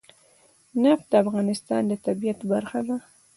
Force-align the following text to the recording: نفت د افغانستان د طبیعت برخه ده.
نفت 0.83 1.05
د 1.11 1.13
افغانستان 1.23 1.81
د 1.87 1.93
طبیعت 2.05 2.39
برخه 2.51 2.79
ده. 2.87 2.97